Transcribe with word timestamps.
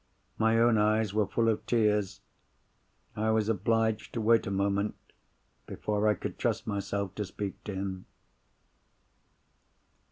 My 0.39 0.59
own 0.59 0.79
eyes 0.79 1.13
were 1.13 1.27
full 1.27 1.47
of 1.47 1.63
tears. 1.67 2.21
I 3.15 3.29
was 3.29 3.49
obliged 3.49 4.13
to 4.15 4.19
wait 4.21 4.47
a 4.47 4.49
moment 4.49 4.95
before 5.67 6.07
I 6.07 6.15
could 6.15 6.39
trust 6.39 6.65
myself 6.65 7.13
to 7.13 7.23
speak 7.25 7.63
to 7.65 7.75
him. 7.75 8.05